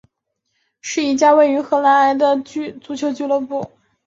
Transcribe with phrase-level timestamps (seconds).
[0.81, 3.69] 是一家位于荷兰埃因霍温的足球俱乐部。